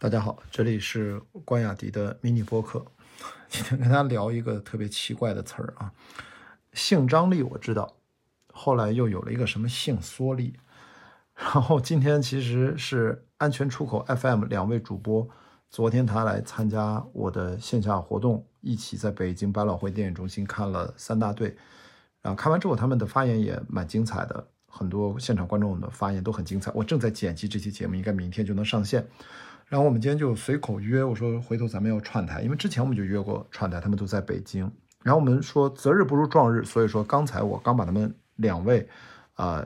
[0.00, 2.84] 大家好，这里是关雅迪的迷你播客。
[3.50, 5.92] 今天跟大家聊一个特别奇怪的词儿啊，
[6.72, 7.96] 性张力我知道，
[8.52, 10.54] 后来又有了一个什么性缩力。
[11.34, 15.28] 然后今天其实是安全出口 FM 两位主播，
[15.68, 21.56] 昨天他来参加我的线下活动，一起在北京百老汇电影中心看了三大队。
[22.22, 26.70] 然后看完之后，他们的发言也蛮精彩的，很多现场观众的发言都很精彩。
[26.72, 29.04] 我正在剪辑这期节目，应该明天就能上线。
[29.68, 34.70] 然后我们今天就随口约，我说回头咱们要串台，因为之前我们就约过串台，他们都在北京。
[35.02, 38.88] 然后我们说择日不如撞日，所以说刚才我刚把他们两位，
[39.34, 39.64] 啊，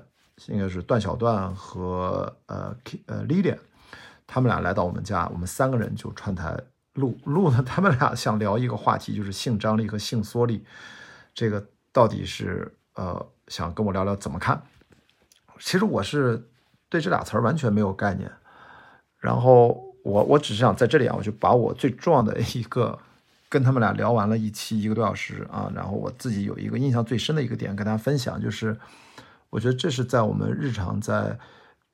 [0.48, 2.77] 应该是段小段和呃
[3.07, 3.57] 呃 Lilian，
[4.27, 6.59] 他们俩来到我们家，我们三个人就串台
[6.95, 7.62] 录录呢。
[7.65, 10.65] 他们俩想聊一个话题，就是性张力和性缩力，
[11.32, 14.60] 这个到底是呃想跟我聊聊怎么看？
[15.60, 16.51] 其实我是
[16.88, 18.29] 对这俩词儿完全没有概念，
[19.21, 19.91] 然后。
[20.02, 22.98] 我我只是想在这里啊，我就把我最重要的一个
[23.49, 28.76] 跟他们俩聊完了一期一个多小时啊，然后我自己有一个印象最深的一个点跟大家分享，就是
[29.51, 31.38] 我觉得这是在我们日常在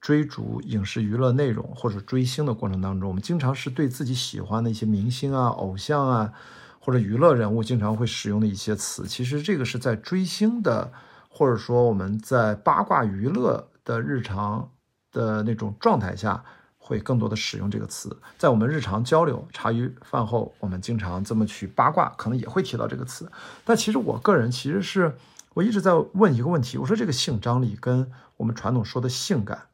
[0.01, 6.33] 追逐影视娱乐内容或者追星的过程当中，我们经常是对自己喜欢的一些明星啊、偶像啊
[6.79, 10.93] 或者娱乐人物经常会使用的一些词，其实这个是在追星的
[11.29, 14.71] 或者说我们在八卦娱乐的日常
[15.13, 16.43] 的那种状态下。
[16.89, 23.31] 会更多的使用这个词，在我们日常交流、茶余饭后，我们经常这么去八卦，可能也会提到这个词。
[23.63, 25.15] 但其实我个人其实是
[25.53, 29.67] 我一直在问一个问题：我说这个性张力跟我们传统说的性感，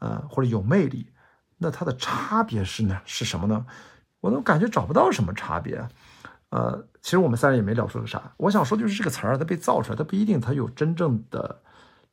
[0.00, 1.06] 呃，或者有魅力，
[1.58, 3.00] 那它的差别是呢？
[3.04, 3.64] 是什么呢？
[4.18, 5.86] 我都感觉找不到什么差别。
[6.48, 8.32] 呃，其实我们三人也没聊出个啥。
[8.38, 11.60] 我想说就是这个词儿它被造出来，它不一定它有真正的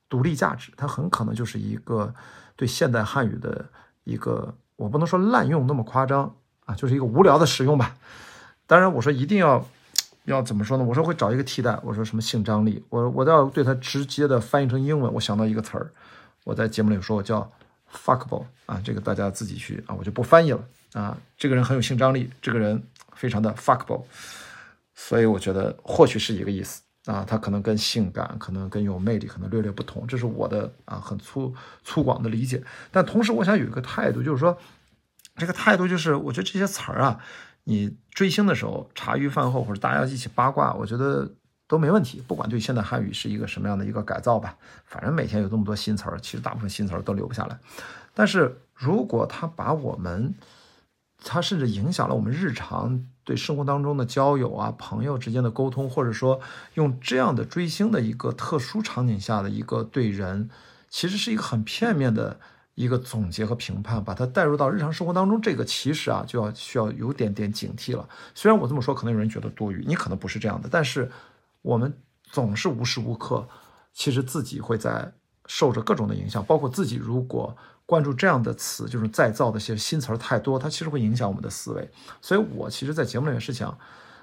[0.07, 2.13] 独立价值，它很可能就是一个
[2.55, 3.65] 对现代汉语的。
[4.07, 6.33] 一个我不能说滥用那么夸张
[6.65, 7.93] 啊，就是一个无聊的使用吧。
[8.65, 9.67] 当然，我说一定要
[10.23, 10.83] 要怎么说呢？
[10.85, 11.77] 我说会找一个替代。
[11.83, 12.81] 我说什么性张力？
[12.89, 15.13] 我我都要对它直接的翻译成英文。
[15.13, 15.91] 我想到一个词儿，
[16.45, 17.51] 我在节目里说，我叫
[17.91, 20.63] fuckable 啊，这个大家自己去啊，我就不翻译了
[20.93, 21.17] 啊。
[21.37, 22.81] 这个人很有性张力，这个人
[23.13, 24.03] 非常的 fuckable，
[24.95, 26.81] 所以我觉得或许是一个意思。
[27.07, 32.61] 啊，它可能跟性感，可能跟有魅力，可能略略不同，这是我的啊很粗粗犷的理解。
[32.91, 34.57] 但同时，我想有一个态度，就是说，
[35.37, 37.17] 这个态度就是，我觉得这些词儿啊，
[37.63, 41.33] 你追星的时候，茶余饭后或者大家一起八卦，我觉得
[41.65, 42.21] 都没问题。
[42.27, 47.57] 不管对现代汉语是一个什么样的一个改造吧，反正每天有这么多新词儿，其实大部分新词儿都留不下来。
[48.13, 50.35] 但是如果他把我们，
[51.23, 53.07] 他甚至影响了我们日常。
[53.27, 56.39] 对生活当中的交友啊，朋友之间的沟通，或者说
[56.75, 60.49] 用这样的追星的一个特殊场景下的一个对人，
[60.89, 62.39] 其实是一个很片面的
[62.75, 68.07] 一个总结和评判，把它带入到日常生活当中，这个其实啊就要需要有点点警惕了。
[68.33, 71.11] 虽然我这么说，可能有人觉得多余，你可能不是这样的，但是
[71.61, 73.45] 我们总是无时无刻，
[73.91, 75.11] 其实自己会在
[75.47, 77.55] 受着各种的影响，包括自己如果。
[77.89, 81.89] 关注这样的词，就是再造的一些新词儿太多，它其实会影响我们的思维。
[82.21, 83.79] 所以我其实，在节目里面是想，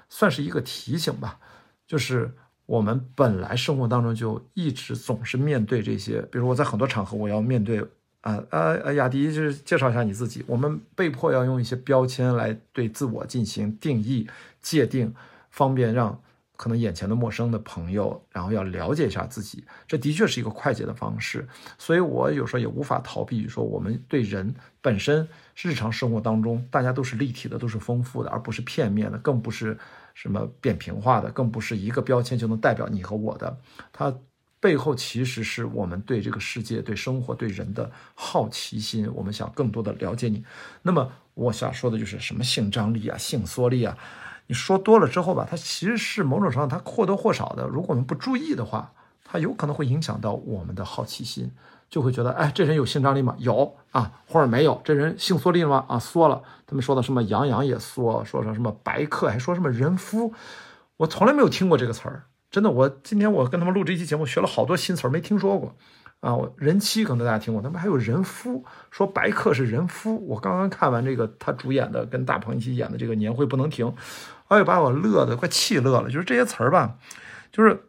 [0.07, 1.39] 算是一个提醒吧，
[1.87, 2.31] 就是
[2.67, 7.83] 我们本来生活当中就一直总是面对这些，比如我在很多场合我要面对，
[8.21, 14.29] 啊啊雅迪，就是介绍一下你自己，我们被迫要用一些标签来对自我进行定义、
[14.61, 15.11] 界定，
[15.49, 16.21] 方便让。
[16.55, 21.47] 可能眼前的陌生的朋友，然后要了解一下自己，这的确是一个快捷的方式。
[21.77, 25.27] 所以我有时候也无法逃避，说我们对人本身
[25.61, 29.77] 日常生活当中，大家都是立体的，都是丰富的，而不是片面的，更不是
[30.13, 33.57] 什么扁平化的，更不是一个标签就能代表你和我的。
[33.91, 34.13] 它
[34.59, 40.43] 背后其实是我们对这个世界、对生活、对人的好奇心，我们想更多的了解你。
[40.81, 43.97] 那么我想说的就是什么性张力啊，性缩力啊。
[44.47, 48.91] 你说多了之后吧，它其实是某种程度上，它或多或少的，如果我们不注意的话，
[49.23, 51.51] 它有可能会影响到我们的好奇心，
[51.89, 53.35] 就会觉得，哎，这人有性张力吗？
[53.39, 54.79] 有啊，或者没有？
[54.83, 55.85] 这人性缩力了吗？
[55.87, 56.41] 啊，缩了。
[56.67, 60.33] 他们说的什么杨洋也缩，说说什么白客，还说什么人夫，
[60.97, 62.69] 我从来没有听过这个词儿，真的。
[62.69, 65.75] 我今天我跟他们录这期节目，学了好多新词儿，没听说过。
[66.21, 70.25] 啊，我人妻可能大家听过，他们还有人夫，说白客是人夫。
[70.27, 73.85] 我刚刚看完这个他主演的，跟大鹏一起演的这个《年会不能停》。
[74.47, 76.09] 哎呦，把我乐得快气乐了！
[76.09, 76.95] 就是这些词儿吧，
[77.51, 77.79] 就是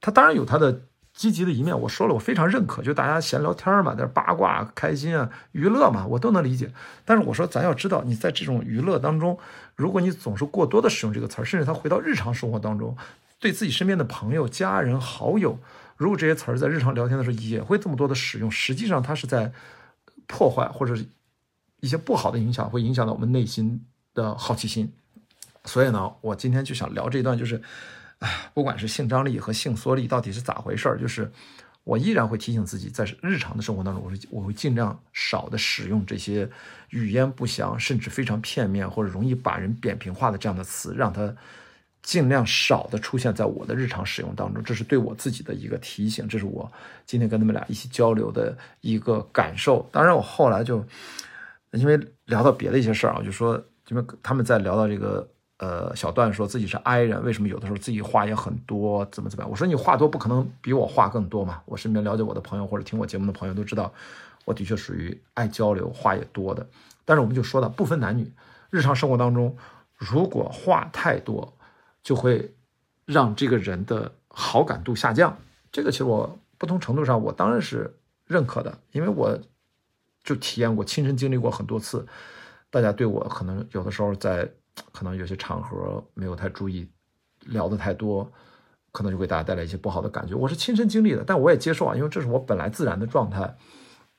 [0.00, 0.82] 他当然有他的
[1.14, 1.78] 积极的一面。
[1.80, 6.70] 我说了，我非常认可，就大家闲聊天嘛，在八卦、开心啊、娱乐嘛，我都能理解。
[7.04, 9.38] 但是我说，咱要知道，你在这种娱乐当中，
[9.76, 12.96] 如果你总是过多的使用这个词儿，甚至他回到日常生活当中，
[13.38, 15.58] 对自己身边的朋友、家人、好友，
[16.02, 19.52] 如果这些词儿在日常聊天的时候也会这么多的使用，实际上它是在
[20.26, 20.96] 破坏或者
[21.80, 24.92] 一些不好的影响，会影响到我们内心的好奇心。
[25.64, 27.62] 所以呢，我今天就想聊这一段，就是，
[28.18, 31.30] 哎，不管是性张力和性缩力到底是咋回事儿，就是
[31.84, 36.50] 我依然会提醒自己，在日常的生活当中，我是我会尽量少的使用这些
[36.90, 41.32] 语焉不详，甚至非常片面或者容易把人扁平化的这样的词，让它
[42.02, 44.62] 尽量少的出现在我的日常使用当中。
[44.62, 46.70] 这是对我自己的一个提醒，这是我
[47.06, 49.88] 今天跟他们俩一起交流的一个感受。
[49.90, 50.84] 当然，我后来就
[51.72, 55.28] 因为聊到别的一些事儿啊，就说因为他们在聊到这个。
[55.58, 59.48] 呃，小段说自己是 I 人，为什么有的时候自己话也很多，怎么怎么样？
[59.48, 61.62] 我说你话多，不可能比我话更多嘛。
[61.66, 63.92] 我身边了解我的朋友或者听我节目的朋友都知道，
[64.44, 66.66] 我的确属于爱交流、话也多的。
[67.04, 68.28] 但是我们就说到不分男女，
[68.70, 69.56] 日常生活当中，
[69.96, 71.54] 如果话太多，
[72.02, 72.54] 就会
[73.04, 75.36] 让这个人的好感度下降。
[75.70, 77.94] 这个其实我不同程度上我当然是
[78.26, 79.38] 认可的，因为我
[80.22, 82.06] 就体验过、亲身经历过很多次，
[82.70, 84.50] 大家对我可能有的时候在。
[84.90, 86.88] 可能有些场合没有太注意，
[87.40, 88.32] 聊的太多，
[88.90, 90.34] 可能就给大家带来一些不好的感觉。
[90.34, 93.54] 我是亲身经历的，但我也接受啊，因为这是我本来自然的状态。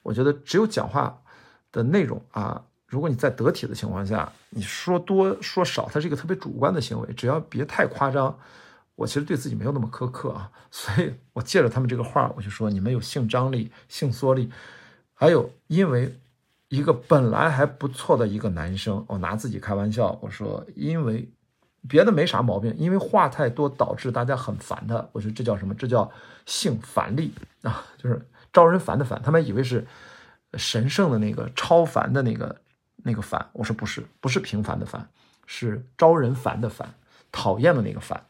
[0.04, 1.24] 我觉得只有讲话
[1.72, 8.38] 的内容啊，如果你在得体的情况下，你说多说少，它是一个特别主观的行为，只要别太夸张。
[8.96, 14.52] 我其实对自己没有那么苛刻啊，所以我借着他们这个话，我就说你们有性张力、性缩力，
[15.14, 16.14] 还有因为。
[16.70, 21.30] 一个本来还不错的一个男生，我拿自己开玩笑，我说因为
[21.88, 25.08] 别的没啥毛病，因为话太多导致大家很烦他。
[25.12, 25.76] 我说这叫什么？
[25.76, 26.12] 这叫
[26.48, 27.32] 性烦力
[27.62, 28.20] 啊， 就是
[28.52, 29.22] 招人烦的烦。
[29.22, 29.86] 他们以为是
[30.56, 32.60] 神圣的那个超凡的那个
[32.98, 33.46] 那个烦。
[33.54, 35.08] 我说不是，不是平凡的烦，
[35.46, 36.94] 是招人烦的烦，
[37.32, 38.24] 讨厌的那个烦。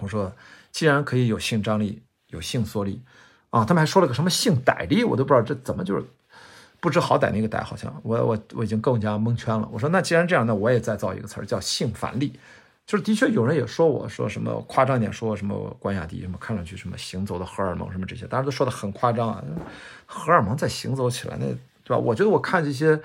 [0.00, 0.32] 我说
[0.70, 3.00] 既然可以有性张力，有性缩力
[3.50, 6.04] 啊，他们还说了个什么性歹力，我都不知道这怎么就是。
[6.80, 9.68] 不知好歹那个歹，好像我我我已经更加蒙圈了。
[9.72, 12.38] 我说那既然这样，那我也再造一个词儿叫性反力，
[12.86, 19.42] 就是的确有人也说我说什么夸张点说什么关雅迪什么看上去什么行走的荷尔蒙什么这些，当然都说的很夸张啊。
[20.06, 21.46] 荷尔蒙在行走起来，那
[21.82, 21.98] 对吧？
[21.98, 23.00] 我觉得我看这些，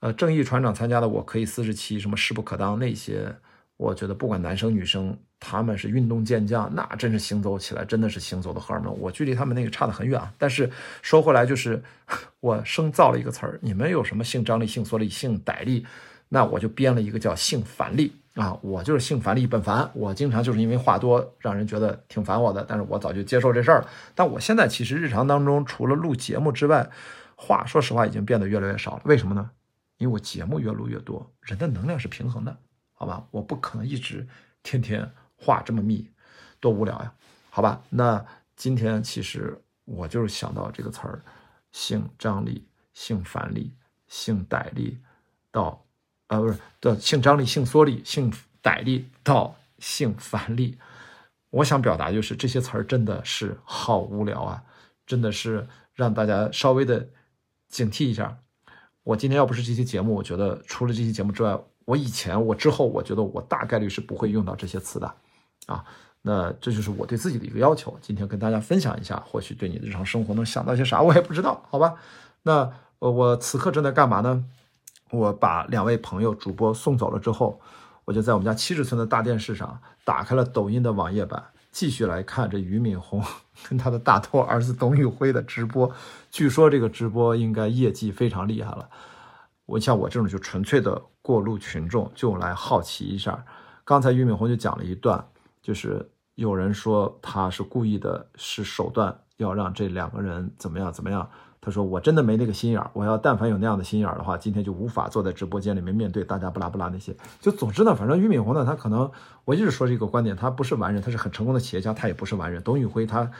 [0.00, 3.34] 呃，正义船长参加的我可以四十七什么势不可当那些，
[3.76, 5.16] 我觉得不管男生女生。
[5.40, 8.92] 他们是运动健将，那真是行走起来真的是行走的荷尔蒙。
[8.98, 10.34] 我距离他们那个差得很远啊。
[10.36, 10.68] 但是
[11.00, 11.80] 说回来，就是
[12.40, 15.86] 我生造了一个词儿，你们有什么性张力、性缩力、性歹力，
[16.28, 18.58] 那我就编了一个叫性烦力啊。
[18.62, 22.66] 我就是性烦力本烦，我经常就是因为话多，让人觉得挺烦我的。
[22.68, 23.88] 但是我早就接受这事儿了。
[24.16, 26.90] 但我现在其实日常当中，除了录节目之外，
[27.36, 29.02] 话说实话已经变得越来越少了。
[29.04, 29.48] 为什么呢？
[29.98, 32.58] 因为我节目越录越多，人的能量是平衡的，
[32.94, 33.24] 好吧？
[33.30, 34.26] 我不可能一直
[34.62, 35.08] 天天。
[35.40, 36.10] 话这么密，
[36.58, 37.14] 多无聊呀！
[37.48, 41.22] 好吧，那今天其实我就是想到这个词儿，
[41.70, 43.72] 性张力、性反力、
[44.08, 44.98] 性歹力，
[45.52, 45.86] 到，
[46.26, 50.76] 呃，不是的性张力、性缩力、性歹力到性反力。
[51.50, 54.64] 我想表达就是这些词儿真的是好无聊啊，
[55.06, 57.08] 真的是让大家稍微的
[57.68, 58.36] 警惕一下。
[59.08, 65.10] 我今天要不是这期节目，我觉得除了这期节目之外，我以前我之后，我觉得我大概率是不会用到这些词的。
[65.66, 65.82] 啊，
[66.20, 67.96] 那这就是我对自己的一个要求。
[68.02, 71.94] 今天跟大家分享一下，或许对你的日常生活能想到些啥，我也不知道，好吧？
[72.42, 74.44] 那呃，我此刻正在干嘛呢？
[75.10, 77.58] 我把两位朋友主播送走了之后，
[78.04, 81.42] 我就在我们家七十寸的大电视上打开了抖音的网页版，
[81.78, 83.22] 继续来看这俞敏洪
[83.68, 85.88] 跟他的大头儿子董宇辉的直播。
[86.28, 88.90] 据说这个直播应该业绩非常厉害了。
[89.64, 93.44] 我像我这种就纯粹的过路群众，就来好奇一下。
[93.84, 95.24] 刚才俞敏洪就讲了一段。
[95.62, 96.04] 就是
[96.34, 101.30] 有人说他是故意的，是手段，要让这两个人怎么样怎么样。
[101.68, 107.14] 他说我真的没那个心眼儿，我要但凡有那样的心眼儿的话，今天就无法坐在直播间里面面对大家不拉不拉那些。
[107.42, 109.10] 就总之呢，反正俞敏洪呢，他可能
[109.44, 112.62] 我一直说这个观点，他不是完人，他是很成功的企业家，他也不是完人。
[112.62, 113.30] 董宇辉他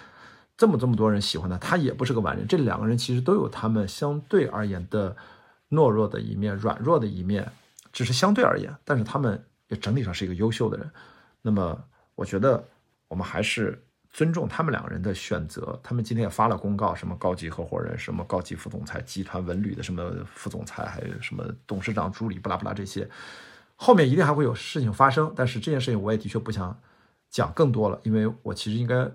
[0.56, 2.46] 这么这么多人喜欢他，他也不是个完人。
[2.46, 5.16] 这两个人其实都有他们相对而言的
[5.70, 7.50] 懦弱的一面、软弱的一面，
[7.92, 10.90] 只是相对而言，但是他们也整体上是一个优秀的人。
[11.40, 11.78] 那么。
[12.18, 12.64] 我觉得
[13.06, 13.80] 我们还是
[14.10, 15.78] 尊重他们两个人的选择。
[15.82, 23.08] 他们今天也发了公告，什么高级合伙人、什么高级副总裁、集团文旅的什么副总裁，还有什么董事长助理，不拉不拉这些，
[23.76, 25.32] 后面一定还会有事情发生。
[25.36, 26.76] 但是这件事情我也的确不想
[27.30, 29.08] 讲更多了，因为我其实应该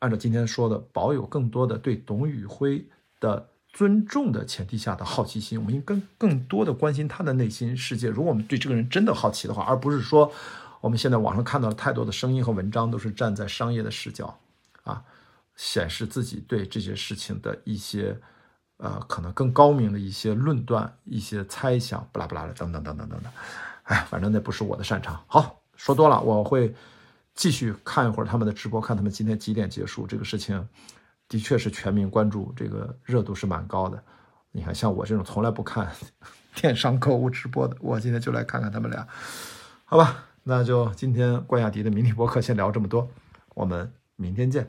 [0.00, 2.84] 按照今天说的，保有更多的对董宇辉
[3.20, 5.58] 的尊重的前提下的好奇心。
[5.58, 8.08] 我们应该更多的关心他的内心世界。
[8.08, 10.32] 如果我们对这个人真的好奇的话，而不是说。
[10.80, 14.38] 我们现在网上看到了太多的声音和文章，都是站在商业的视角，
[14.84, 15.02] 啊，
[15.56, 18.18] 显示自己对这些事情的一些
[18.76, 23.32] 呃，可能更高明的一些论断、一些猜想，不拉不拉的，等等等等等等。
[23.82, 25.20] 哎，反正那不是我的擅长。
[25.26, 26.72] 好，说多了，我会
[27.34, 30.06] 继续看一会儿他们的直播，看他们今天几点结束。
[30.06, 30.68] 这个事情
[31.26, 34.00] 的确是全民关注，这个热度是蛮高的。
[34.52, 35.90] 你看，像我这种从来不看
[36.54, 39.06] 电商购物直播的，我今天就来看看他们俩，
[39.84, 40.24] 好吧？
[40.48, 43.06] 那就今天关雅迪的迷你博客先聊这么多，
[43.54, 44.66] 我们明天见。